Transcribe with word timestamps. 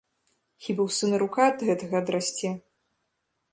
Хіба 0.67 0.81
ў 0.87 0.95
сына 0.99 1.19
рука 1.25 1.43
ад 1.51 1.67
гэтага 1.69 1.95
адрасце? 2.03 2.53